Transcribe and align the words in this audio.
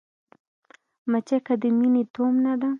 مچکه 1.11 1.53
د 1.61 1.63
مينې 1.77 2.03
تومنه 2.13 2.53
ده 2.61 2.69